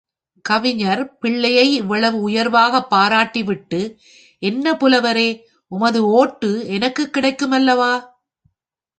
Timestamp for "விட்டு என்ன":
3.43-4.73